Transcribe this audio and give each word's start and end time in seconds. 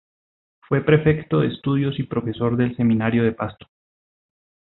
Fue 0.61 0.83
Prefecto 0.83 1.41
de 1.41 1.49
Estudios 1.49 1.99
y 1.99 2.03
Profesor 2.05 2.57
del 2.57 2.75
Seminario 2.75 3.21
de 3.23 3.33
Pasto. 3.33 3.67